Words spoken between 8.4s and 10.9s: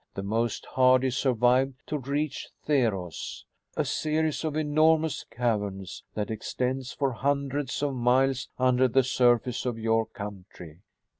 under the surface of your country.